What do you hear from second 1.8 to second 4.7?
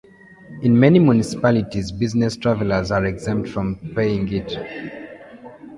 business travelers are exempt from paying it.